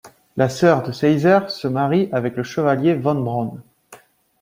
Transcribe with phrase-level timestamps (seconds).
[0.35, 3.61] La sœur de Seisser se marie avec le chevalier von Braun.